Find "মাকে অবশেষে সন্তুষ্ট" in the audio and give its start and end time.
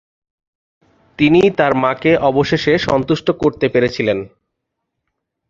1.75-3.27